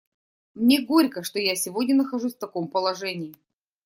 Мне 0.55 0.81
горько, 0.81 1.21
что 1.21 1.37
я 1.37 1.55
сегодня 1.55 1.93
нахожусь 1.93 2.33
в 2.33 2.39
таком 2.39 2.67
положении. 2.69 3.35